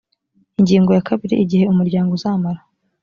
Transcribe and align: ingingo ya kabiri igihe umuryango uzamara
ingingo 0.59 0.89
ya 0.93 1.05
kabiri 1.09 1.35
igihe 1.43 1.63
umuryango 1.67 2.09
uzamara 2.17 2.61